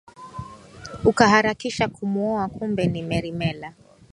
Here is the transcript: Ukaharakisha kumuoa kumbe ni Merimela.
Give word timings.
Ukaharakisha 1.05 1.87
kumuoa 1.87 2.47
kumbe 2.47 2.87
ni 2.87 3.01
Merimela. 3.01 3.73